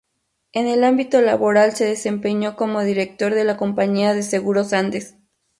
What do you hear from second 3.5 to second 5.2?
Compañía de Seguros Andes.